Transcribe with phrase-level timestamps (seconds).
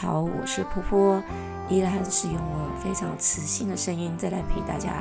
[0.00, 1.22] 好，我是婆婆，
[1.68, 4.94] 依然是用我非常磁性的声音再来陪大家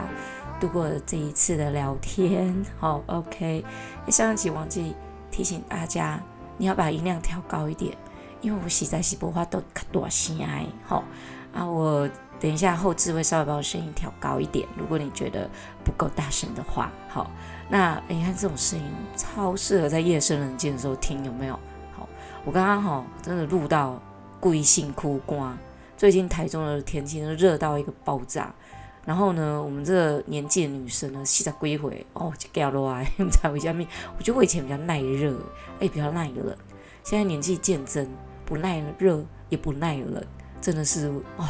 [0.60, 2.53] 度过这一次的聊天。
[2.78, 3.63] 好，OK。
[4.10, 4.93] 上一集忘记
[5.31, 6.20] 提醒大家，
[6.57, 7.96] 你要把音量调高一点，
[8.42, 10.65] 因为我实在是播话都多心哀。
[10.85, 11.02] 好
[11.53, 12.06] 啊，我
[12.38, 15.49] 等一下后置会稍微把我声音调高一点，如果你觉得
[15.81, 17.31] 不够大声的话，好，
[17.70, 18.85] 那你看这种声音
[19.16, 21.57] 超适合在夜深人静的时候听，有没有？
[21.97, 22.05] 好，
[22.43, 23.97] 我刚刚好真的录到。
[24.39, 25.57] 贵性苦瓜，
[25.98, 28.53] 最近台中的天气都热到一个爆炸，
[29.05, 33.88] 然后呢，我们这个年纪的女生呢，洗澡归回哦就掉落来，才回家面。
[34.17, 35.35] 我觉得我以前比较耐热，
[35.79, 36.55] 哎，比较耐冷，
[37.03, 38.07] 现在年纪渐增，
[38.45, 40.23] 不耐热也不耐冷，
[40.62, 41.45] 真的是哦，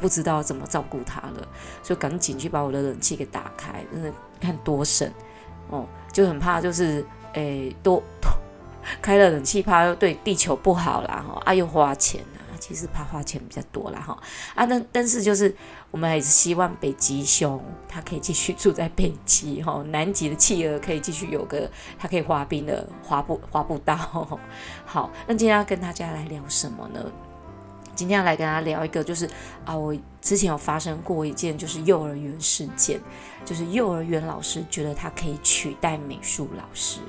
[0.00, 1.48] 不知道怎么照顾她了，
[1.82, 5.10] 就赶紧去把我的冷气给打开，真的看多省
[5.68, 7.70] 哦，就很怕就是哎。
[7.82, 8.02] 多
[9.00, 14.18] 开了冷气，怕又对地球不好啦，哈啊又花钱啊，其实怕花钱比较多啦，哈
[14.54, 15.54] 啊，但但是就是
[15.90, 23.96] 我们还是希望北极熊它可以继续住在北极，哈，南极的企鹅可以继续有个它可以滑冰的滑步滑步道。
[24.86, 27.00] 好，那今天要跟大家来聊什么呢？
[27.94, 29.28] 今天要来跟大家聊一个，就是
[29.66, 32.98] 啊，我之前有发生过一件就是幼儿园事件，
[33.44, 37.00] 就是幼儿园老师觉得他可以取代美术老师，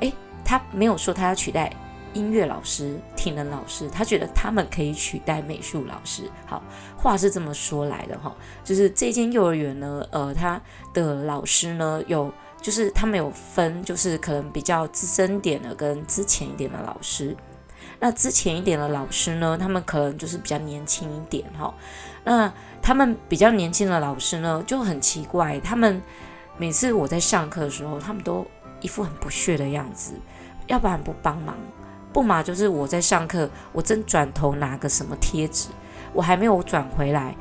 [0.00, 0.12] 诶。
[0.44, 1.72] 他没有说他要取代
[2.12, 6.30] 音乐老师、体能老师，他觉得他们可以取代美术老师。
[6.46, 6.62] 好，
[6.96, 10.60] 话是这么说来的哈，就是这间幼儿园呢，呃，他
[10.92, 17.36] 的老师呢有，就是他们有分，就是可能比较资深点的跟之前一点的老师。
[17.98, 21.74] 那之前一点的老师呢，他们可能就是比较年轻一点哈。
[22.22, 26.00] 那他们比较年轻的老师呢，就很奇怪，他们
[26.56, 28.46] 每次我在上课的时候，他们都
[28.80, 30.14] 一副很不屑的样子。
[30.66, 31.56] 要不然不帮忙，
[32.12, 35.68] 不嘛就是我在上课，我正转头拿个什么贴纸，
[36.12, 37.34] 我还没有转回来，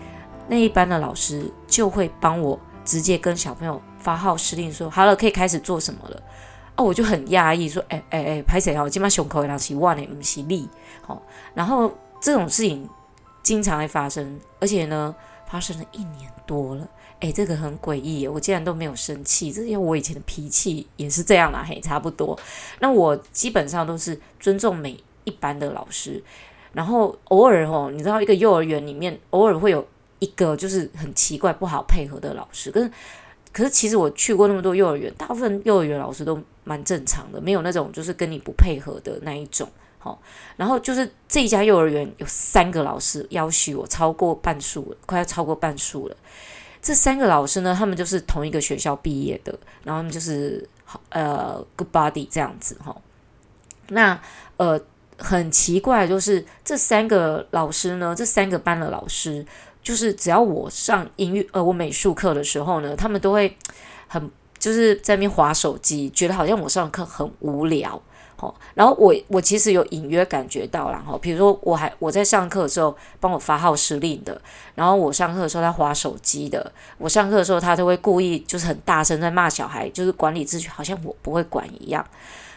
[0.48, 6.22] 那一班的老师就会帮我直接跟小朋友发号施令说，好了，可以开始做什么了。
[6.76, 8.82] 哦，我就很讶异，说，哎哎哎，拍谁啊？
[8.82, 10.68] 我今晚胸口有两起万呢，不是力。
[11.02, 11.22] 好，
[11.54, 12.90] 然后这种事情
[13.44, 16.88] 经常会发生，而且呢，发生了一年多了。
[17.24, 22.38] 哎，这个很诡异，我竟然都没有生气，这些我以前的脾气也是这样啦，嘿，差不多。
[22.80, 26.22] 那我基本上都是尊重每一班的老师，
[26.74, 29.88] 然后偶尔哦，你知道一个幼儿园里面偶尔会有
[30.20, 32.92] 一个就是很奇怪不好配合的老师，可是
[33.54, 39.66] 可是其实我去过那么多幼儿园，大部分幼儿园老师都蛮正常的，没有那种就是跟你不配合的那一种。
[39.98, 40.22] 好，
[40.58, 46.18] 然后就是这一家幼儿园有三个老师要求我超过半数了，快要超过半数了。
[46.84, 50.68] 这三个老师呢，他们就是同一个学校毕业的，然后他们就是
[51.10, 52.94] 呃 good buddy 这样子哈。
[53.88, 54.20] 那
[54.58, 54.80] 呃
[55.18, 59.46] 很奇怪，就是这三个老师呢，这三个班的老师，
[59.82, 63.58] 就是只要我上音乐呃我美术课的时候呢，他们都会
[64.08, 64.30] 很
[64.60, 68.02] 就是在那边划手机，觉得好像我上课很无聊。
[68.74, 74.42] 然后我我其实有隐约感觉到，然后比如说我还我在上课的时候帮我发号施令的，
[74.74, 82.06] 然后我上课的时候他划手机的，我上课的时候他都会故意就是很大声在骂小孩，就是管理秩序，好像我不会管一样。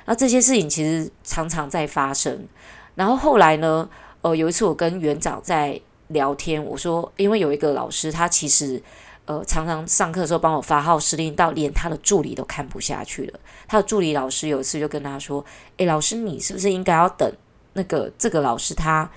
[0.06, 2.46] 那这些事情其实常常在发生。
[2.94, 3.88] 然后后来呢，
[4.22, 8.82] 呃，有一次我跟园长在聊天，我说因为有一个老师他其实。
[9.26, 13.40] 呃，常常上课的时候帮我发号施令，到连他的助理都看不下去了。
[13.66, 15.44] 他的助理老师有一次就跟他说
[15.78, 17.28] ：“诶，老师，你是不是应该要等
[17.72, 19.10] 那个这个老师他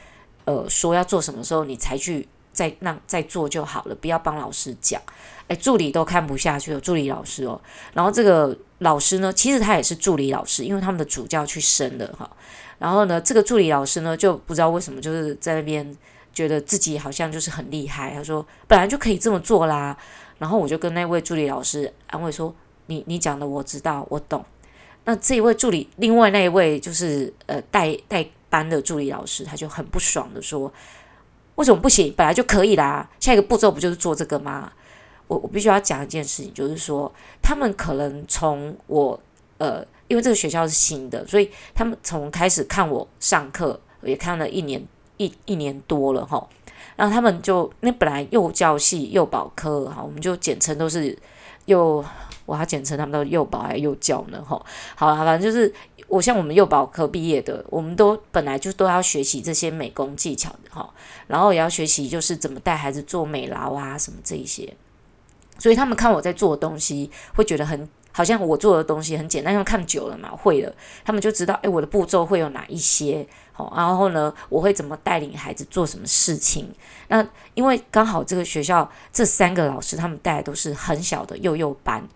[0.45, 4.99] 呃说要做什么时候，你才去再让再做就好了，不要帮老师讲。”
[5.47, 7.61] 诶，助理都看不下去了，助理老师哦。
[7.93, 12.27] 然后这个老师呢，其实他也是助理老师，因为他们的主教去升了哈。
[12.79, 15.95] 然后呢，这个助理老师呢，就不知道为什么就是在那边。
[16.39, 19.97] 觉得自己好像就是很厉害，他说本来就可以这么做啦。
[20.37, 22.55] 然后我就跟那位助理老师安慰说
[22.87, 24.45] ：“你你讲的我知道，我懂。”
[25.03, 30.71] 那这一位助理，另外那一位就是呃带带班的助理老师，他就很不爽的说
[31.55, 32.13] ：“为什么不行？
[32.15, 33.09] 本来就可以啦。
[33.19, 34.71] 下一个步骤不就是做这个吗？”
[35.27, 39.19] 我我必须要讲一件事情，就是说他们可能从我
[39.57, 44.81] 呃，因为这个学校是新的，所以他们从开始看我上课也看了一年。
[45.19, 46.47] 一一年多了哈，
[46.95, 51.15] 然后他们就那本来幼教系幼保科哈，我们就简称都是
[51.65, 52.03] 幼，
[52.45, 54.59] 我还简称他们都幼保还幼教呢哈。
[54.95, 55.71] 好了，反正就是
[56.07, 60.89] 我像我们幼保科毕业的，我们都本来就都要学习这些美工技巧的哈，
[61.27, 64.73] 然后也要学习就是怎么带孩子做美劳啊什么这一些，
[65.57, 70.73] 所以他们看我在做的东西会觉得很好像我做的东西很简单，因为看久了嘛，会了，
[71.05, 73.25] 他们就知道，哎，我的步骤会有哪一些，
[73.59, 76.69] 好，然后呢，我会怎么带领孩子做什么事情。
[77.09, 82.07] 那因为刚好这个学校这三个老师他们带的都是很小的幼幼班。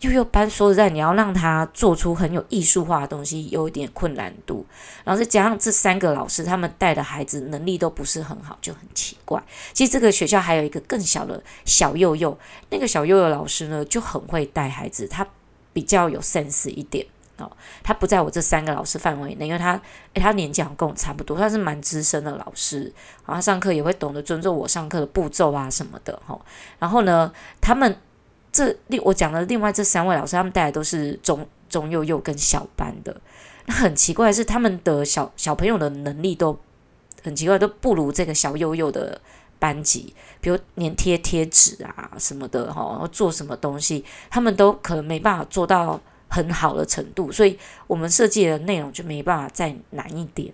[0.00, 4.66] 幼幼班说实在，你要让他做出很有艺术化的东西，有一点困难度。
[5.02, 9.42] 然后再加上这三个老师，他们带的孩子能力都不是很好，就很奇怪。
[9.72, 12.36] 其实这个学校还有一个更小的小幼幼，
[12.68, 15.26] 那个小幼幼老师呢就很会带孩子，他
[15.72, 17.06] 比较有 sense 一点
[17.38, 17.50] 哦。
[17.82, 19.80] 他不在我这三个老师范围内，因为他
[20.14, 22.92] 诶，他年纪好像跟我差不多，他是蛮资深的老师，
[23.26, 26.38] 然后上课也会懂得尊重我上课的步骤啊什么的哈。
[26.78, 27.96] 然后呢，他们。
[28.56, 33.20] 这另我讲的另外这三位老师，他们带来都是中中幼幼跟小班的。
[33.66, 36.56] 那很奇怪是，他们的小小朋友的能力都
[37.24, 39.20] 很奇怪，都不如这个小幼幼的
[39.58, 40.14] 班级。
[40.40, 47.30] 比如粘贴贴纸啊什么的，哈，然后做什么东西，他们都可能没办法做到很好的程度。
[47.32, 50.52] 所以我们设计的内容就没办法再难一点。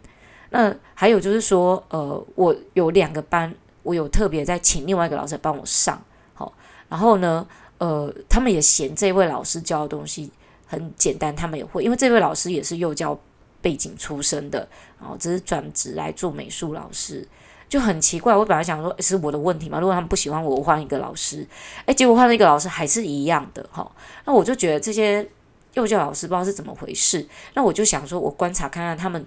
[0.50, 6.02] 那还有就是说，呃，我有两个班，我有特别在请另外一个老师帮我上，
[6.34, 6.52] 好，
[6.88, 7.46] 然后呢。
[7.80, 10.30] 呃，他们也嫌这位老师教的东西
[10.66, 13.18] 很简单，他们也会，因为这位老师也是幼教
[13.62, 14.68] 背景出身的，
[15.00, 17.26] 然后只是转职来做美术老师，
[17.70, 18.36] 就很奇怪。
[18.36, 19.80] 我本来想说，是我的问题嘛？
[19.80, 21.48] 如果他们不喜欢我，我换一个老师，
[21.86, 23.90] 诶，结果换了一个老师还是一样的哈。
[24.26, 25.26] 那我就觉得这些
[25.74, 27.26] 幼教老师不知道是怎么回事。
[27.54, 29.24] 那我就想说，我观察看看他们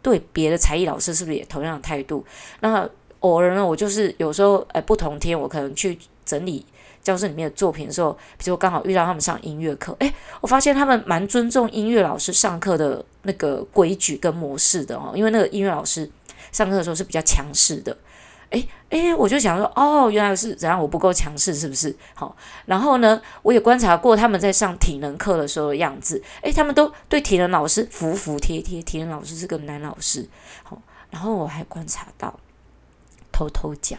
[0.00, 2.24] 对别的才艺老师是不是也同样的态度。
[2.60, 2.88] 那
[3.20, 6.64] 偶尔呢，我就是有时候，诶，不同天我可能去整理。
[7.02, 16.08] 教室里面的作品的时候，比如刚好遇到他们上音乐课，诶，我发现他们蛮尊重音乐老师上课的那个规矩跟模式的哦，因为那个音乐老师
[16.52, 17.96] 上课的时候是比较强势的，
[18.52, 21.94] 诶诶，我就想说，哦，原来是怎样，我不够强势是不是？
[22.14, 22.34] 好，
[22.66, 30.28] 然后呢，我也观察过他们在上体能课的时候的样子，诶，他们都对体能老师服服帖帖，体能老师是个男老师，
[30.62, 32.38] 好，然后我还观察到，
[33.32, 33.98] 偷偷讲，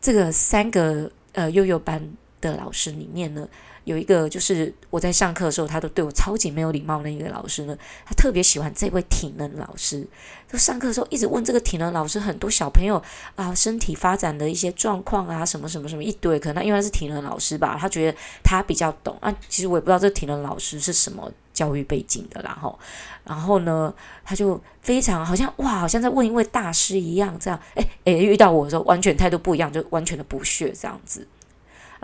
[0.00, 1.10] 这个三个。
[1.36, 2.00] 呃，幼幼班
[2.40, 3.48] 的老师里面呢，
[3.84, 10.06] 有一个就是我在上课的时候，他都对我超级没有礼貌的一个老师呢，他特别喜欢这位体能老师。
[10.50, 13.02] 就上课的时候一直问这个体能老师很多小朋友
[13.34, 16.38] 啊身体发展的一些状况啊，什么什么什么一堆。
[16.38, 19.34] 可能因为他是体能老师吧，他觉得他比较懂啊。
[19.48, 22.78] 其实我也不知道这体能老师是什么教育背景的然后。
[23.24, 23.92] 然后呢，
[24.22, 31.26] 他就非常好像哇，好像在问一位大师一样，这样，诶诶，遇到我的时候完全态度不一样，就完全的不屑这样子。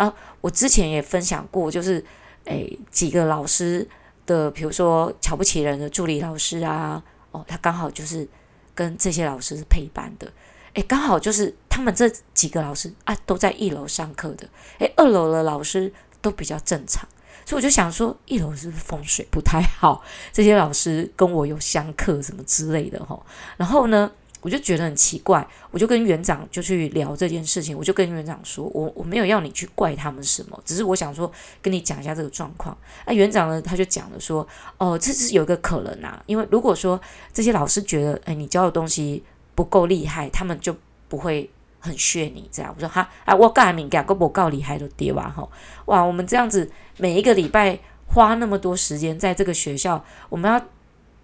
[0.00, 2.02] 啊我之前也分享过，就是
[2.44, 3.87] 诶几个老师
[4.25, 7.02] 的，比如说瞧不起人的助理老师啊，
[7.32, 8.26] 哦，他刚好就是
[8.75, 10.32] 跟这些老师是配班的，
[10.73, 14.49] 诶，刚好就是他们这几个老师啊都在一楼上课的，
[14.79, 15.93] 诶，二楼的老师
[16.23, 17.06] 都比较正常。
[17.46, 20.03] 所以我就想说，一楼是不是风水不太好？
[20.32, 23.20] 这些老师跟我有相克什么之类的哈。
[23.56, 24.11] 然后呢，
[24.41, 27.77] 我就觉得很奇怪，我就跟园长就去聊这件事情。
[27.77, 32.77] 我就跟园长说，我我没有要你去怪他们什么，只是我想说跟你讲一下这个状况。
[33.07, 34.47] 那园长呢，他就讲了说，
[34.79, 37.01] 哦，这是有一个可能啊，因为如果说
[37.33, 39.23] 这些老师觉得，哎，你教的东西
[39.55, 40.77] 不够厉害，他们就
[41.09, 41.49] 不会。
[41.83, 45.49] 很炫你这样，我说哈啊，我告敏感，我不够厉害的爹吧哈，
[45.87, 50.63] 哇，我们这样子每一个礼拜花那么多时间在这个学校，我们要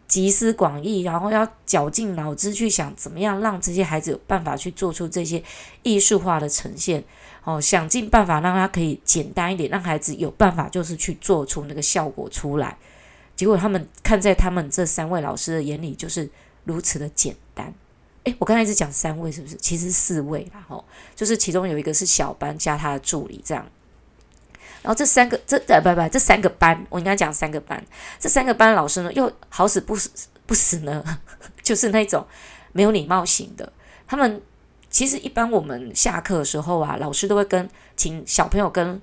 [0.06, 5.42] 集思广益，然后要绞尽脑汁去想怎么样让这些孩子有办法去做出这些
[5.82, 7.02] 艺术化的呈现，
[7.44, 12.76] 哦，想尽办法让他可以简单一点，让孩子有办法就是去做出那个效果出来。
[13.34, 16.30] 结果他们看在他们这三位老师的眼里，就是
[16.64, 17.74] 如此的简单。
[18.24, 19.56] 诶，我刚才一直讲三位是不是？
[19.56, 20.84] 其实四位啦，吼，
[21.14, 23.66] 就是其中有一个是小班加他的助理这样。
[24.86, 27.84] 然后这三个，这呃不不，这三个班，我应该讲三个班。
[28.20, 30.08] 这三个班老师呢，又好死不死
[30.46, 31.02] 不死呢，
[31.60, 32.24] 就是那种
[32.70, 33.72] 没有礼貌型的。
[34.06, 34.40] 他们
[34.88, 39.02] 其实一般我们下课的时候啊，老师都会跟请小朋友跟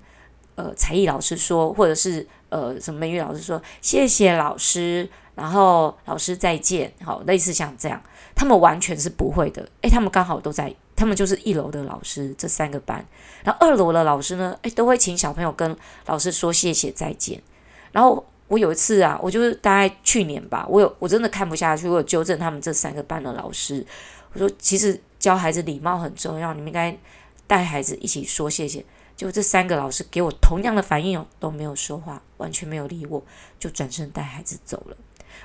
[0.55, 8.01] 呃才艺老师说，或者是呃什么美语老师说谢谢老师，然后老师再见，好，类似像这样。
[8.33, 10.73] 他们完全是不会的，诶，他们刚好都在，
[11.03, 13.05] 他们就是一楼的老师，这三个班，
[13.43, 17.43] 然后二楼的老师呢，诶，都会请小朋友跟老师说谢谢再见。
[17.91, 23.86] 然后我有一次啊，我就是大概去年吧，我有我真的看不下去，我纠正他们这三个班的老师，
[24.31, 26.98] 我说其实教孩子礼貌很重要，你们应该
[27.45, 28.86] 带孩子一起说谢谢。
[29.17, 33.22] 就这三个老师给我同样的反应哦，都没有说话，完全没有理我，
[33.60, 34.95] 就转身带孩子走了。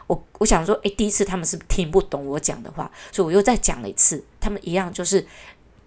[0.06, 4.24] 我我想说，诶，第一次他们是听不懂我讲的话，所以我又再讲了一次。
[4.40, 5.26] 他们一样就是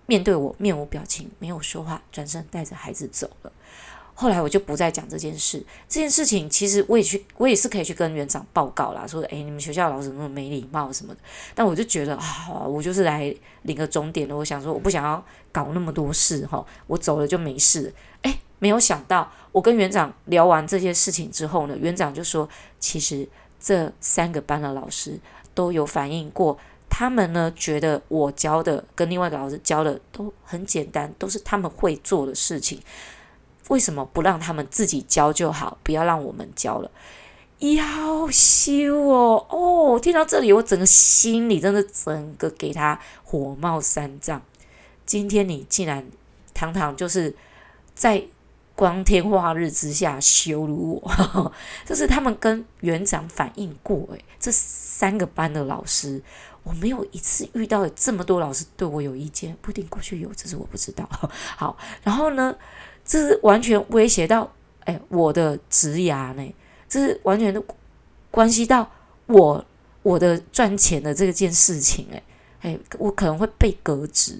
[0.05, 3.51] 面对我面无表情，没有说话，转身带着孩子走了。
[4.13, 5.63] 后来我就不再讲这件事。
[5.87, 11.19] 这件事情其实我也去，我也是可以去跟园长报告啦，说，诶，你们学校老师那么没礼貌什么的。
[11.55, 14.35] 但我就觉得啊，我就是来领个钟点的。
[14.35, 17.91] 我想说，我不想要搞那么多事哈，我走了就没事。
[18.21, 22.47] 诶，没有想到，我跟园长聊完这些事情之后呢，园长就说，
[22.79, 23.27] 其实
[23.61, 25.19] 这三个班的老师
[25.53, 26.57] 都有反映过。
[26.89, 32.81] 他们呢，觉得我教的跟另外一个老师教的都很简单，都是他们会做的事情。
[33.69, 35.77] 为什么不让他们自己教就好？
[35.83, 36.91] 不要让我们教了？
[37.59, 39.99] 夭寿哦哦！
[39.99, 44.41] 听到这里，我整个心里真的整个给他火冒三丈。
[45.05, 46.05] 今天你竟然
[46.53, 47.33] 堂堂就是
[47.93, 48.23] 在
[48.81, 51.53] 光天化日之下羞辱我，
[51.85, 54.07] 这是他们跟园长反映过。
[54.11, 56.19] 诶，这三个班的老师。
[56.63, 61.07] 我没有一次遇到这么多老师对我有意见，不一定过去有，这是我不知道。
[61.57, 62.55] 好，然后呢，
[63.05, 64.51] 这是完全威胁到
[64.85, 66.55] 哎我的职涯呢，
[66.89, 67.63] 这是完全的
[68.31, 68.89] 关系到
[69.27, 69.63] 我
[70.01, 72.23] 我的赚钱的这件事情哎
[72.61, 74.39] 哎，我可能会被革职。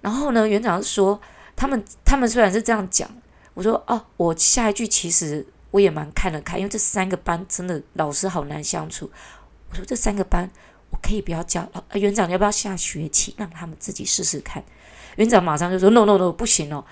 [0.00, 1.20] 然后呢，园长说
[1.56, 3.10] 他们他们虽然是这样讲，
[3.54, 9.10] 我说哦，我下一句其实我也蛮看得开，因为这三个班真的老师好难相处。
[9.70, 10.48] 我说这三个班。
[10.88, 14.62] 我可以不要教，啊，园长，你要不要下学期让他们自己试试看？
[15.16, 16.84] 园长马上就说：“No No No，不行哦，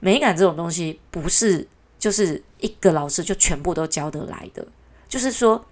[0.00, 4.66] 美感这种东西不是就是一个老师就全部都教得来的。
[5.06, 5.62] 就是说，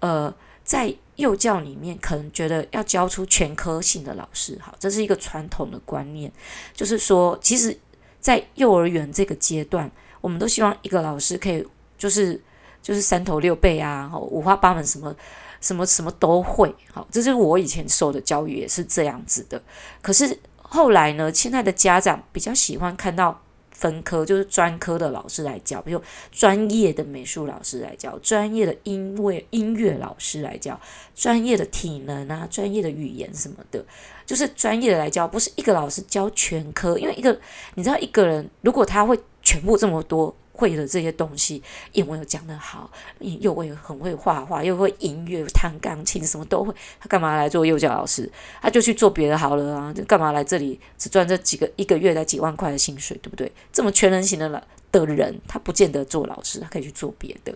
[0.00, 6.30] 呃，在幼教里面，可能觉得要教出全科性的老师，好，这是一个传统的观念。
[6.74, 7.76] 就是说，其实，
[8.20, 11.66] 在幼儿园这个阶段，我们都希望一个老师可以
[11.98, 12.40] 就是
[12.82, 15.14] 就是三头六臂啊，五花八门什么。”
[15.60, 19.62] 什么什么都会，好，这是我以前受的教育也是这样子的。
[20.00, 23.38] 可是后来呢，现在的家长比较喜欢看到
[23.80, 30.78] 分科，就是专科的老师来教，比如专业的美术老师来教，专业的音乐音乐老师来教，
[31.14, 33.82] 专业的体能啊，专业的语言什么的，
[34.26, 36.98] 就是专业的来教，不是一个老师教全科。
[36.98, 37.40] 因为一个
[37.74, 40.34] 你知道，一个人如果他会全部这么多。
[40.52, 46.74] 会的这些东西，英文又讲得好，又会很会画画，又会音乐，弹钢琴，什么都会。
[46.98, 48.30] 他干嘛来做幼教老师？
[48.60, 49.94] 他就去做别的好了啊！
[50.06, 53.50] 干嘛来这里只赚这几个一个月才几万块的薪水，对不对？
[53.72, 57.54] 这么全能型的了的人，他不见得做老师，他可以去做别的。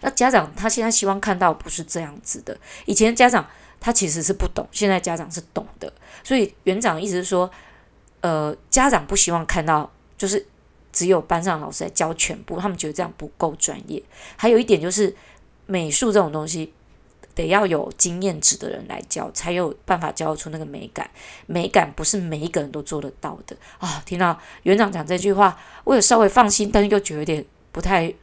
[0.00, 2.58] 那家长他现在希望看到不是这样子的。
[2.86, 5.92] 以前家长他其实是不懂，现在家长是懂的。
[6.24, 7.48] 所以园长意思是说，
[8.22, 10.44] 呃，家长不希望看到就是。
[10.96, 14.02] 只有班上老师来教全部，他们觉得这样不够专业。
[14.34, 15.14] 还有一点就是，
[15.66, 16.72] 美术这种东西
[17.34, 21.10] 得要有经验值的人来教，才有办法教出那个美感。
[21.44, 24.02] 美感不是每一个人都做得到的啊！
[24.06, 28.14] 听到园长讲这句话，我有稍微放心，但是又觉得有点不太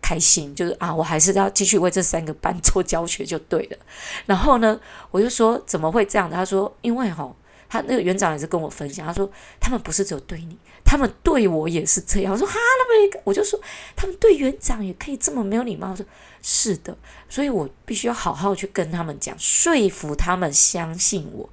[0.00, 0.54] 开心。
[0.54, 3.76] 就是啊，我还是要继续为这三个班做教学就对了。
[4.24, 6.30] 然后呢，我就说怎么会这样？
[6.30, 7.30] 他说因为哈。
[7.74, 9.28] 他那个园长也是跟我分享，他说
[9.58, 12.32] 他们不是只有对你，他们对我也是这样。
[12.32, 13.58] 我说哈，那么一个我就说
[13.96, 15.90] 他们对园长也可以这么没有礼貌。
[15.90, 16.06] 我说
[16.40, 16.96] 是的，
[17.28, 21.50] 所以我必须要好好去跟他们讲，说服他们相信我。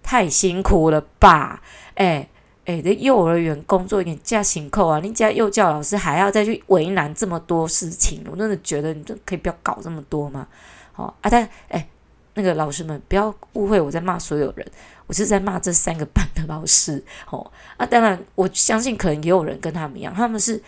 [0.00, 1.62] 太辛苦了吧？
[1.94, 2.28] 哎
[2.66, 5.00] 哎，这幼儿园工作有点加辛苦啊！
[5.00, 10.46] 你家幼教老师还要再去为难这么多事情，我真的觉得你这可以不要搞这么多吗？
[10.92, 11.88] 好啊，但哎，
[12.34, 14.66] 那个老师们不要误会我在骂所有人。
[15.06, 20.58] 我是在骂这三个班的老师，哦，啊，当然，我相信可能也有人跟他们一样，他们是，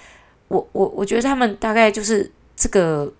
[0.48, 3.10] 我我我觉得他们大概就是这个，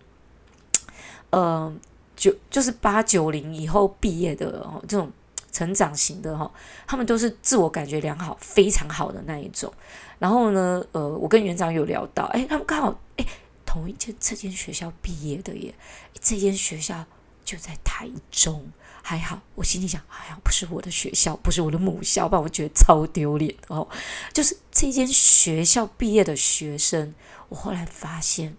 [1.30, 1.74] 呃，
[2.14, 5.10] 九就是八九零以后毕业的哦，这种
[5.50, 6.52] 成长型的哈，
[6.86, 9.72] 他们都是自我感觉良好、非常好的那一种。
[10.18, 13.24] 然后呢，呃，我跟园长有聊到，哎，他们刚好哎，
[13.64, 15.74] 同一间这间学校毕业的耶，
[16.20, 17.06] 这间学校
[17.46, 18.70] 就在台中。
[19.08, 23.88] 还好，我心里想，哎呀，不是我的学校，不是我的母校，不然我觉得超丢脸哦。
[24.32, 27.14] 就是这间学校毕业的学生，
[27.48, 28.56] 我后来发现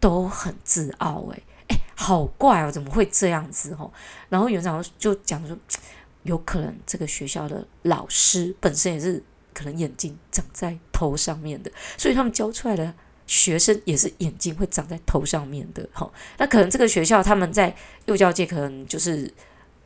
[0.00, 3.92] 都很自傲，诶，诶，好怪哦，怎么会这样子哦？
[4.28, 5.56] 然后园长就讲说，
[6.24, 9.22] 有可能这个学校的老师本身也是
[9.54, 12.92] 可能眼睛长在头上面的，所以他们教出来的
[13.28, 15.88] 学生也是眼睛会长在头上面的。
[15.92, 17.72] 哈，那可能这个学校他们在
[18.06, 19.32] 幼教界可能就是。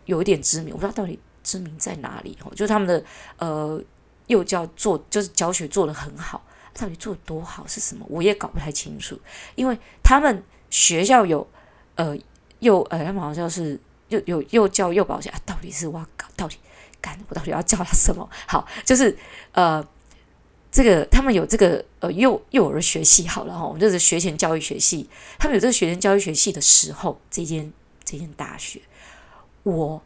[0.05, 2.51] 有一点知名，我不知道到底知名在哪里哦。
[2.57, 3.03] 就是他们的
[3.39, 3.81] 呃
[4.27, 6.45] 幼教做，就是教学做得很好，
[6.75, 9.17] 到底做得多好是什么，我也搞不太清楚。
[9.55, 11.49] 因为他们学校有
[11.95, 12.19] 呃
[12.59, 16.59] 幼呃，他们好像是幼有幼教幼保险啊，到底是哇搞到底
[17.01, 18.29] 干我到底要叫他什么？
[18.49, 19.17] 好，就是
[19.53, 19.81] 呃
[20.73, 25.07] 这个他们有这个呃幼幼儿学系好了哈，我们就是学前教育学系，
[25.39, 27.71] 他们有这个学前教育学系的时候，这间
[28.03, 28.81] 这间大学，
[29.65, 30.03] 我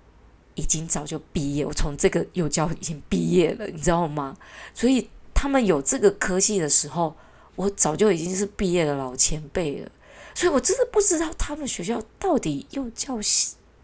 [0.57, 4.37] 已经早就毕业，我从这个幼教已经毕业了，你知道吗？
[4.75, 7.17] 所以他们有这个科系的时候，
[7.55, 9.91] 我早就已经是毕业的老前辈了。
[10.35, 13.23] 所以，我真的不知道他们学校到底幼教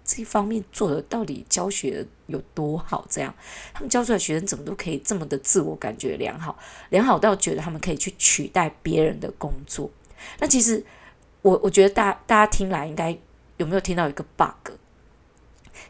[0.05, 3.07] 这方面做的到底教学有多好。
[3.09, 3.35] 这样，
[3.73, 6.59] 他们教出来学生怎么都可以这么的自我感觉良好，
[6.91, 9.91] 良好到觉得他们可以去取代别人的工作。
[10.39, 10.85] 那其实，
[11.43, 13.17] 我我觉得大大家听来应该
[13.57, 14.73] 有没有听到一个 bug？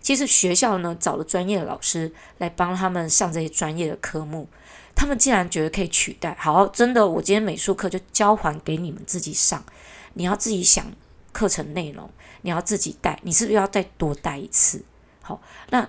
[0.00, 4.49] 其实学校呢找了专业的老师来帮他们上这些专业的科目，
[4.95, 6.37] 他们竟然觉得可以取代。
[6.40, 9.62] 好，真的，我今天美术课就交还给你们自己上。
[10.14, 10.87] 你要自己想
[11.33, 12.09] 课程内容，
[12.43, 14.85] 你要自己带，你是不是要再多带一次？
[15.23, 15.89] 好，那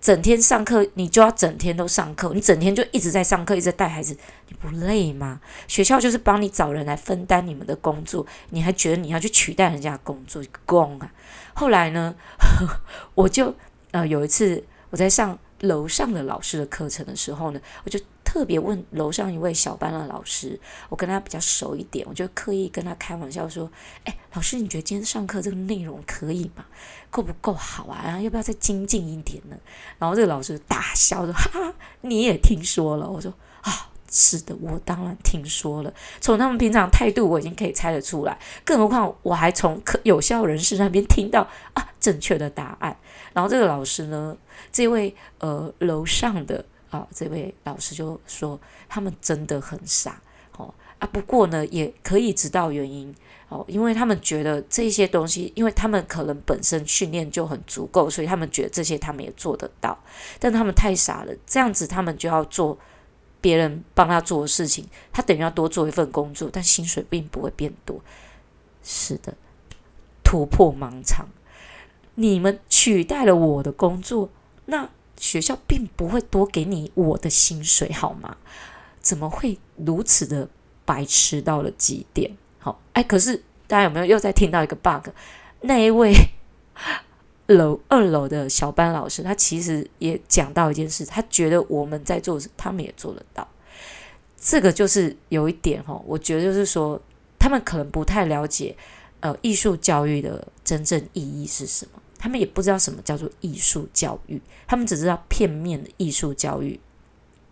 [0.00, 4.14] 整天上课，你就要整天都上课，你整天就一直在上课，一直带孩子，
[4.48, 5.40] 你不累吗？
[5.66, 11.10] 学校就是帮你找人来分担你们的工作，你还觉得你要去取代人家工作，工啊！
[11.54, 12.14] 后来呢，
[13.14, 13.54] 我就
[13.92, 18.00] 呃有一次我在上楼上的老师的课程的时候呢，我就。
[18.24, 23.70] 特别问楼上一位小班的老师，我跟他比较熟一点，我就刻意跟他开玩笑说
[24.02, 26.64] ：“哎，老师，你觉得今天上课这个内容可以吗？
[27.10, 28.00] 够不够好啊？
[28.02, 29.56] 然后要不要再精进一点呢？”
[30.00, 35.92] 然后这个老师大笑说：“哈哈，你也听说了？”我说：“啊，是的，我当然听说了。
[36.20, 42.96] 从他们平常态度，我已经可以猜得出来，更何况我还从可有效人士那边听到啊正确的答案。
[43.32, 44.36] 然后这个老师呢，
[44.72, 50.22] 这位呃楼上的。”啊，这位老师就说他们真的很傻
[50.56, 53.12] 哦啊，不过呢也可以知道原因
[53.48, 59.98] 哦，因为他们觉得这些东西，因为他们可能本身训练就很足够，所以他们觉得这些他们也做得到，
[60.38, 62.78] 但他们太傻了，这样子他们就要做
[63.44, 68.00] 别人帮他做的事情，他等于要多做一份工作，但薪水并不会变多。
[68.82, 69.34] 是的，
[70.22, 71.28] 突破盲肠，
[72.14, 74.30] 你们取代了我的工作，
[74.64, 74.88] 那。
[75.16, 78.36] 学校并不会多给你我的薪水，好吗？
[79.00, 80.48] 怎么会如此的
[80.84, 82.36] 白痴到了极点？
[82.58, 83.36] 好，哎，可是
[83.68, 85.10] 大家有没有又在听到一个 bug？
[85.60, 86.12] 那一位
[87.46, 93.46] 楼二楼的小班老师，他其实也讲到一件事，他觉得我们在做，他们也做得到。
[94.36, 97.00] 这个就是有一点哈，我觉得就是说，
[97.38, 98.76] 他们可能不太了解
[99.20, 102.00] 呃艺术教育的真正意义是什么。
[102.18, 106.80] 他们也不知道什么叫做艺术教育，他们只知道片面的艺术教育。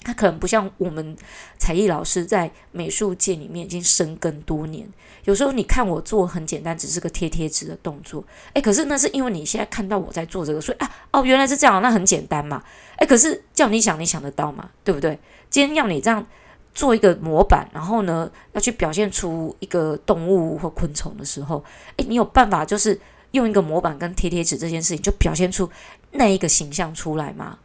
[0.04, 1.16] 他可能不像我们
[1.58, 4.86] 才艺老师在美术界里面已经深耕多年。
[5.24, 12.62] 有时候你看我做很简单，只是个贴贴纸的动作，诶，可是那是因为你现在看到我在做这个，所以啊，哦，原来是这样，那很简单嘛。
[12.98, 14.70] 诶，可是叫你想，你想得到吗？
[14.82, 15.18] 对不对？
[15.48, 16.26] 今天要你这样
[16.74, 21.64] 做一个模板，然后呢，要去表现出一个动物或昆虫的时候，
[21.96, 23.00] 诶，你有办法就是。
[23.32, 25.66] 用一个模板跟贴贴纸这件事情，就表现出
[26.10, 27.58] 那一个形象出来吗？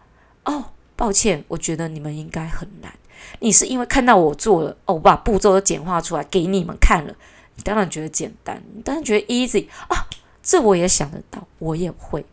[0.45, 0.63] 哦，
[0.97, 2.91] 抱歉，我觉得你们应该很难。
[3.39, 7.15] 你是因为看到我做了，哦，我把步骤都简化出来给你们看了，
[7.55, 10.07] 你当然觉得简单，你当然觉得 easy 啊。
[10.41, 12.25] 这我也想得到，我也会。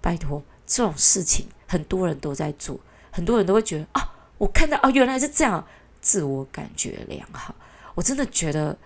[0.00, 2.78] 拜托，这种事情很多人都在做，
[3.10, 5.66] 很多人都会觉得啊，我看到啊，原来是这样，
[6.00, 7.54] 自我感觉良好。
[7.94, 8.76] 我真的觉得，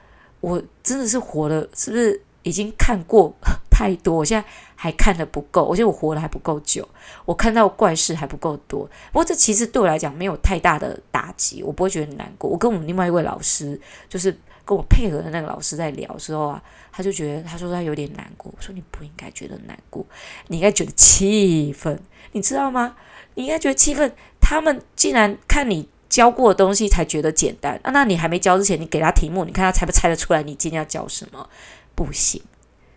[0.40, 2.22] 我真的是活了，是不是？
[2.42, 3.34] 已经看过
[3.76, 5.64] 太多，我现在还看得不够。
[5.64, 6.88] 我觉得我活得还不够久，
[7.24, 8.88] 我看到怪事还不够多。
[9.10, 12.48] 不过这其实对我来讲没有太大的打击，我不会觉得难过。
[12.48, 14.30] 我跟我们另外一位老师，就是
[14.64, 18.54] 跟我配合的那个老师在聊的时候啊，他就觉得他说他有点难过。
[18.56, 20.06] 我说你不应该觉得难过，
[20.46, 22.94] 你应该觉得气愤，你知道吗？
[23.34, 24.14] 你应该觉得气愤。
[24.40, 31.48] 他们竟然看你教过的东西才觉得简单啊，那你还没教之前，你给他题目，你看他猜不猜得出来你今天要教什么？
[31.96, 32.40] 不行，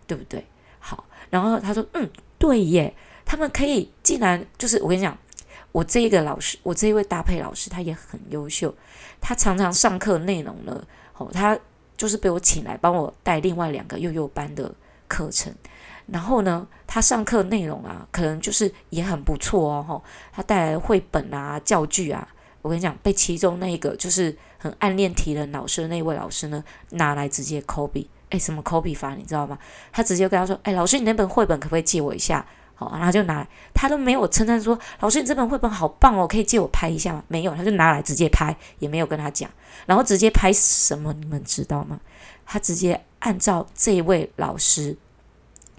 [0.06, 0.44] 对不对？
[1.30, 5.16] 然后他说：“嗯，对耶，他们可以竟然就是我跟你讲，
[5.72, 8.74] 我这一个老师，我这一位搭配老师，他也很优秀。
[9.20, 10.82] 他常常上课内容呢，
[11.16, 11.58] 哦，他
[11.96, 14.72] 就是被我请来帮我带另外两个幼幼班的
[15.06, 15.52] 课程。
[16.06, 19.84] 然后呢，他上课内容啊，可能就是也很不错哦。
[19.86, 22.26] 吼，他带来绘本啊、教具啊，
[22.62, 29.58] 我跟你讲，被其中那个就是很暗恋题的老师的那位老师呢，拿来直接 copy。”哎，什么 copy 法，你知道吗？
[29.92, 39.50] 他直接跟他说：“哎，老师，你那本绘本可不可以借我一下？”好，然后就拿来，他都没有称赞说：“老师，你这本绘本好棒哦，可以借我拍一下吗？”没有，他就拿来直接拍，也没有跟他讲。
[39.84, 41.98] 然后直接拍什么，你们知道吗？
[42.46, 44.96] 他直接按照这一位老师，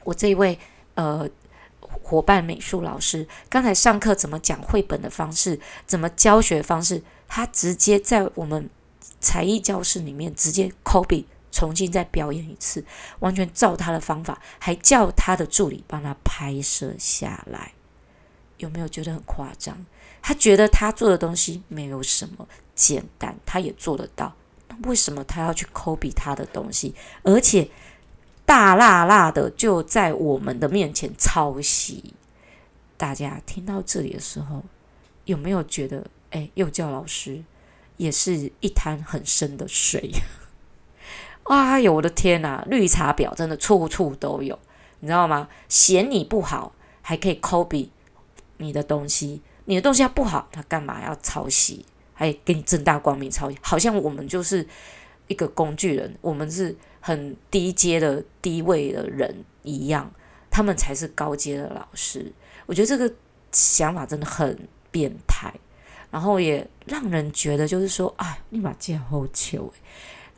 [0.03, 0.59] 我这一位
[0.95, 1.25] 呃
[1.79, 8.69] 伙伴美术老师刚才上课怎么讲绘本的方式，怎么教学方式，他直接在我们
[9.21, 12.83] 才艺教室里面直接 copy 重新再表演一次，
[13.19, 17.73] 完全照他的方法，还叫他的助理帮他拍摄下来。
[18.57, 19.85] 有没有觉得很夸张？
[20.21, 24.35] 他觉得他做的东西没有什么简单，他也做得到。
[24.67, 27.69] 那为什么他要去 copy 他的东西，而且
[28.45, 32.13] 大辣辣的就在我们的面前抄袭？
[32.97, 34.61] 大家听到这里的时候，
[35.23, 37.41] 有没有觉得，哎，幼教老师
[37.95, 40.11] 也是一滩很深的水？
[41.49, 42.63] 哎呦，我的天哪！
[42.69, 44.57] 绿茶婊真的处处都有，
[44.99, 45.49] 你知道吗？
[45.67, 47.89] 嫌你不好，还可以 copy。
[48.57, 51.83] 你的东西，你的东西要不好，他干嘛要抄袭？
[52.13, 54.67] 还给你正大光明抄袭，好像我们就是
[55.27, 60.11] 一个工具人，我们是很低阶的低位的人一样，
[60.51, 62.31] 他们才是高阶的老师。
[62.67, 63.11] 我觉得这个
[63.51, 65.51] 想法真的很变态，
[66.11, 69.73] 然后也让人觉得就是说，哎，立马见后求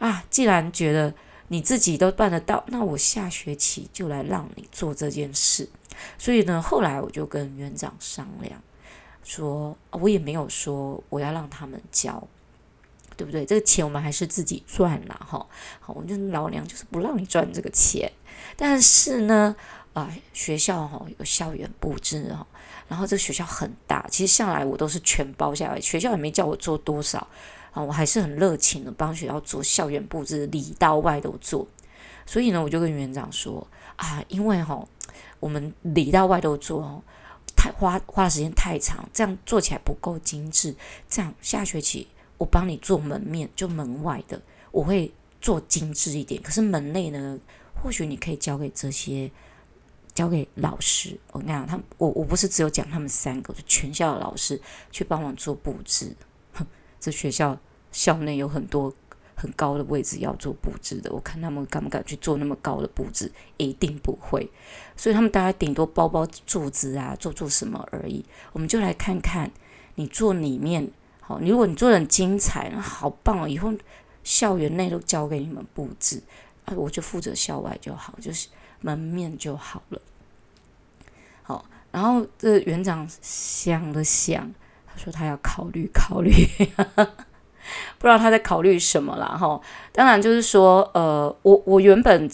[0.01, 0.23] 啊！
[0.31, 1.13] 既然觉得
[1.49, 5.69] 你自己都办得到，那我下学期就来让你做这件事。
[6.17, 8.59] 所以呢，后来我就跟园长商量，
[9.23, 12.27] 说我也没有说我要让他们教，
[13.15, 13.45] 对不对？
[13.45, 15.45] 这个钱我们还是自己赚了哈。
[15.79, 18.11] 好，我就老娘就是不让你赚这个钱。
[18.57, 19.55] 但是呢，
[19.93, 22.47] 啊、学校哈有校园布置哈，
[22.87, 27.27] 然后这学校很大，其实向来我都是全包下来，学校也没叫我做多少
[27.71, 31.67] 啊，我还是很热情的帮学校做校园布置，里到外都做。
[32.25, 34.88] 所以呢，我就跟园长说啊，因为哈。
[35.39, 37.01] 我们里到外都做哦，
[37.55, 40.75] 太花花的时间太长，这样做起来不够精致。
[41.10, 42.07] 这样下学期
[42.38, 46.39] 我帮你做门面，就门外的我会做精致一点。
[46.43, 47.39] 可是门内呢，
[47.73, 49.31] 或许你可以交给这些，
[50.13, 51.19] 交给老师。
[51.31, 56.15] 我跟你讲，他我我不是只有讲他们三个，就全校的老师去帮忙做布置。
[57.01, 57.59] 这学校
[57.91, 58.93] 校内有很多。
[59.33, 64.47] 很高的位置要做布置的，我看他们敢不敢去做那么高的布置，一定不会。
[64.95, 68.23] 所以他们大概顶多包包柱子啊，做做什么而已。
[68.53, 69.49] 我们就来看看
[69.95, 70.87] 你做里面
[71.21, 73.47] 好，如果你做的很精彩，好棒哦！
[73.47, 73.73] 以后
[74.23, 76.21] 校园内都交给你们布置
[76.65, 78.47] 啊，我就负责校外就好，就是
[78.81, 79.99] 门面就好了。
[81.41, 84.53] 好，然后这园长想了想，
[84.93, 86.32] 他说他要考虑考虑。
[87.99, 89.62] 不知道他在考虑什么啦，哈，
[89.93, 92.30] 当然就是说，呃，我我原本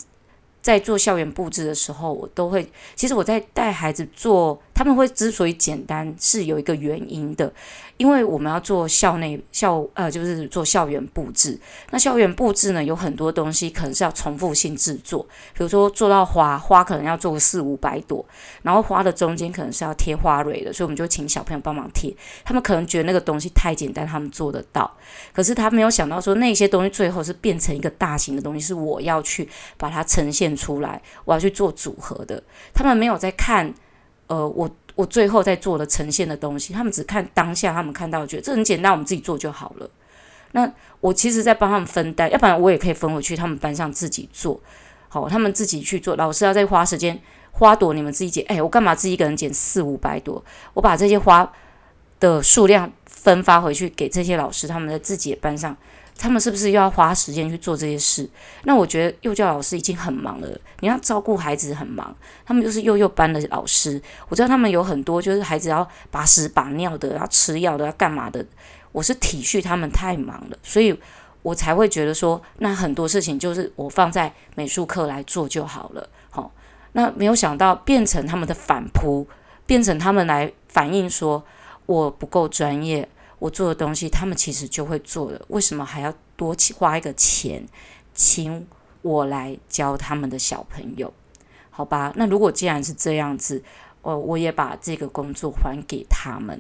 [0.62, 7.52] 在做校园布置的时候，我都会，其实我在带孩子做，他们会之所以简单，是有一个原因的。
[7.98, 11.60] 因为我们要做校内校呃，就是做校园布置。
[11.90, 15.24] 那校园布置呢，有很多东西可能是要重复性制作，
[15.56, 18.24] 比如说做到花，花可能要做四五百朵，
[18.62, 22.16] 然后花的中间可能是要贴花蕊的，所以我们就请小朋友帮忙贴。
[22.46, 24.96] 他们可能觉得那个东西太简单，他们做得到，
[25.34, 32.44] 可是他没有想到说那些东西最后是变成一个大型的东西，是我要去把它呈现出来，我要去做组合的。
[32.76, 33.74] 他们没有在看，
[34.28, 34.70] 呃，我。
[34.98, 39.88] 我最后在做的呈现的东西，他们只看当下，他们看到觉得这很简单，我们自己做就好了。
[40.54, 40.68] 那
[41.02, 44.60] 我其实在帮他们分担，要不然我也可以分回去他们班上自己做。
[45.08, 48.44] 好，他们自己去做，老师要再花时间，花朵你们自己剪。
[48.48, 50.44] 哎，我干嘛自己一个人剪四五百朵？
[50.74, 51.54] 我把这些花
[52.20, 55.78] 的数量分发回去给这些老师，他们在自己的班上。
[56.17, 58.27] 他们是不是又要花时间去做这些事？
[58.63, 62.15] 那我觉得幼教老师已经很忙了，你要照顾孩子很忙。
[62.45, 68.45] 他们就是幼幼班的老师，我知道他们有很多就是孩子要把屎把尿的，要吃药的，要干嘛的。
[68.91, 70.97] 我是体恤他们太忙了，所以
[71.43, 76.10] 我才会觉得说，那很多事情就是我放在美术课来做就好了。
[76.30, 76.51] 好，
[76.93, 79.27] 那没有想到变成他们的反扑，
[79.65, 81.43] 变成他们来反映说
[81.86, 83.08] 我不够专业。
[83.39, 87.63] 我做的东西，他们其实就会做的，为什么还要多花一个钱，
[88.13, 88.67] 请
[89.04, 91.13] 我来教他们的小朋友？
[91.69, 93.63] 好吧，那如果既然是这样子，
[94.02, 96.60] 我我也把这个工作还给他们。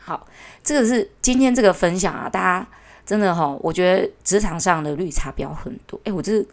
[0.00, 0.26] 好，
[0.64, 2.68] 这个是今天这个分享啊，大家
[3.06, 6.00] 真的哈、我觉得职场上的绿茶婊很多。
[6.02, 6.44] 诶，我这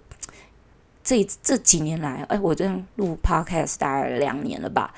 [1.04, 4.94] 这这几年来，诶，我这样录 podcast 大概两年了吧，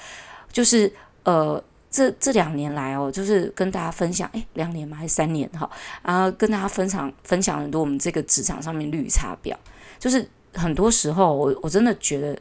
[0.52, 1.64] 就是呃。
[1.92, 4.96] 这这两年来哦，就是跟大家分享，诶，两年吗？
[4.96, 5.50] 还是三年？
[5.50, 5.68] 哈，
[6.04, 9.56] 然后跟大家分享分享很多我们这个职场上面绿茶婊，
[9.98, 12.40] 就是很多时候我我真的觉得，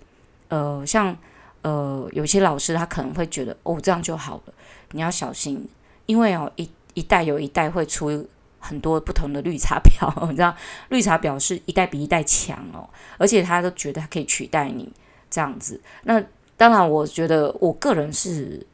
[0.48, 1.16] 呃，像
[1.62, 4.52] 呃有些老师他可能会觉得哦这样就好了，
[4.92, 5.66] 你要小心，
[6.04, 10.54] 因为哦一一代有一代会出很多不同的绿茶婊， 你知道
[10.90, 14.92] 绿茶婊是一代比一代强哦，而且他都觉得他可以取代你
[15.30, 15.80] 这样子。
[16.02, 16.22] 那
[16.58, 18.66] 当然，我觉得我个人是。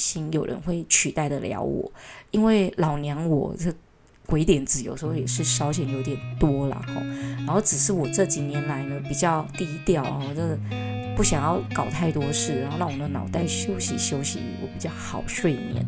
[0.00, 1.92] 心有人会取代得了我，
[2.30, 3.70] 因为老娘我这
[4.26, 6.94] 鬼点子有时候也是稍显有点多了哈。
[7.46, 10.58] 然后只是我这几年来呢比较低调啊，我真的
[11.16, 15.84] 不想要搞太多事，然后让我的脑袋休息休息，我比较好睡眠。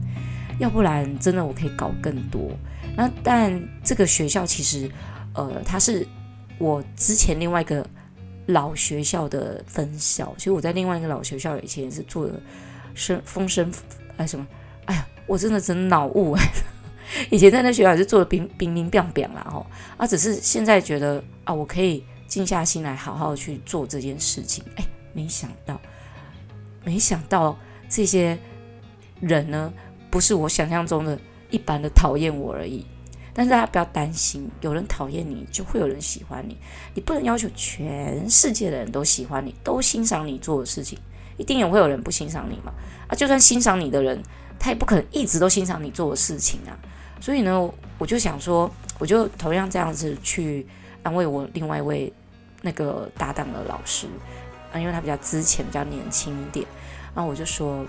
[0.58, 2.50] 要不然真的我可以搞更多。
[2.94, 4.90] 那但这个学校其实，
[5.34, 6.06] 呃，它是
[6.58, 7.84] 我之前另外一个
[8.46, 10.32] 老学校的分校。
[10.36, 12.34] 其实我在另外一个老学校以前也是做的
[12.94, 13.72] 生风声
[14.16, 14.46] 哎什么，
[14.86, 16.42] 哎呀，我真的真脑雾哎。
[17.30, 24.64] 以前在那学校是做的冰冰冰冰冰啦吼，啊，只是现在觉得啊，我可以静下心来好好去做这件事情。
[24.76, 25.80] 哎，没想到，
[26.84, 28.38] 没想到这些
[29.20, 29.72] 人呢。
[30.10, 32.84] 不是我想象中的一般的讨厌我而已，
[33.32, 36.54] 但是大家不要担心，有人讨厌你，就会有人喜欢你。
[36.92, 40.98] 你不能要求全世界的人都喜欢你，都欣赏你做的事情，
[41.36, 42.72] 一定也会有人不欣赏你嘛。
[43.08, 44.22] 啊，就算欣赏你的人，
[44.58, 46.76] 他也不可能一直都欣赏你做的事情啊。
[47.20, 50.66] 所以呢，我就想说，我就同样这样子去
[51.02, 52.12] 安慰我另外一位
[52.62, 54.06] 那个搭档的老师
[54.72, 56.66] 啊，因为他比较之前，比较年轻一点，
[57.14, 57.84] 然后我就说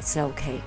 [0.00, 0.60] ，It's OK。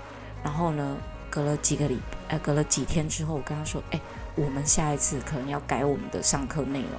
[0.44, 0.98] 然后呢，
[1.30, 1.98] 隔了几个礼，
[2.28, 4.00] 呃，隔了几天之后，我跟他说：“哎，
[4.36, 6.90] 我们下一次可能要改我们的上课内容。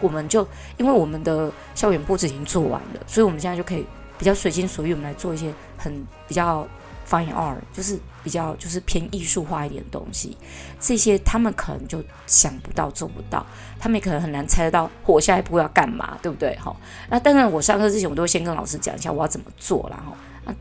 [0.00, 3.84] 我们就因为我们的校园布置已经做完了，所以我们现在就可以
[4.18, 6.66] 比较随心所欲，我们来做一些很比较
[7.08, 10.36] fine art，就是比较就是偏艺术化一点的东西。
[10.80, 13.44] 这些他们可能就想不到，做不到，
[13.78, 16.56] 他们也可能很难猜得到我下一步要干嘛，对不对？
[16.56, 16.74] 哈，
[17.10, 20.12] 那当然，我上课之前我都会先跟老师讲一下我要怎么做，然后
[20.44, 20.54] 啊。”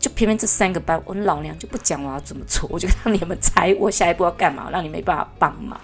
[0.00, 5.78] 就偏偏这三个班，我老娘就不讲我要怎么做， 我就让你们猜我下一步要干嘛，让你没办法帮忙。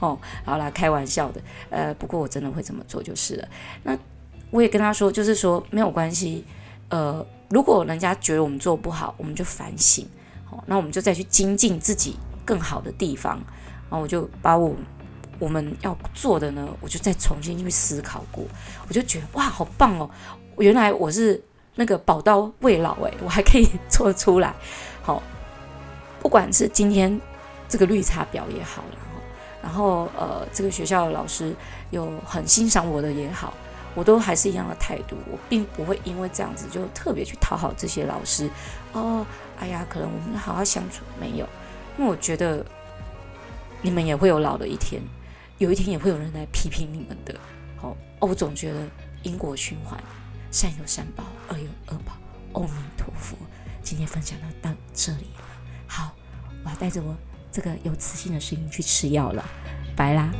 [0.00, 3.48] 哦，好啦，开玩笑的，呃，不过我真的会这么做就是了。
[3.84, 3.96] 那
[4.50, 6.44] 我也跟他说，就是说没有关系，
[6.92, 10.06] 呃，如果人家觉得我们做不好，我们就反省，
[10.50, 13.40] 哦，那我们就再去精进自己更好的地方。
[13.90, 14.72] 然后我就把我
[15.40, 18.44] 我们要做的呢，我就再重新去思考过，
[18.86, 20.08] 我就觉得哇，好棒哦，
[20.58, 21.42] 原来我是。
[21.74, 24.54] 那个宝刀未老诶，我还可以做出来。
[25.00, 25.22] 好，
[26.20, 27.18] 不管是今天
[27.66, 29.22] 这个绿茶婊也好，然后
[29.62, 31.56] 然后呃，这个学校的老师
[31.88, 33.54] 有很欣赏我的也好，
[33.94, 35.16] 我都还是一样的态度。
[35.30, 38.50] 我并不会因为这样子就特别去讨好这些老师。
[38.92, 39.24] 哦，
[39.58, 41.48] 哎呀，可能我们好好相处没有，
[41.98, 42.64] 因为我觉得
[43.80, 45.02] 你们也会有老的一天，
[45.58, 47.34] 有一天也会有人来批评你们的。
[47.76, 48.80] 好，哦，我总觉得
[49.22, 49.98] 因果循环。
[50.50, 52.12] 善有善报，恶有恶报。
[52.52, 53.34] 阿弥陀佛，
[53.82, 55.44] 今天分享到到这里了。
[55.86, 56.12] 好，
[56.62, 57.16] 我要带着我
[57.50, 59.42] 这个有磁性的声音去吃药了，
[59.96, 60.30] 拜啦。